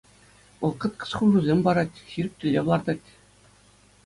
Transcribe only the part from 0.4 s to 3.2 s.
Вӑл кӑткӑс хушусем парать, ҫирӗп тӗллев лартать.